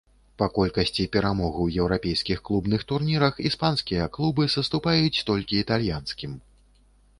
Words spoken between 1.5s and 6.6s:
у еўрапейскіх клубных турнірах іспанскія клубы саступаюць толькі італьянскім.